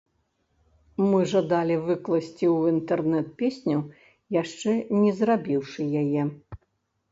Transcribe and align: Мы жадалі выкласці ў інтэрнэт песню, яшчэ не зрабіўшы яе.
Мы 1.09 1.19
жадалі 1.33 1.75
выкласці 1.89 2.45
ў 2.55 2.73
інтэрнэт 2.77 3.27
песню, 3.43 3.77
яшчэ 4.41 4.71
не 5.05 5.11
зрабіўшы 5.21 5.81
яе. 6.05 6.29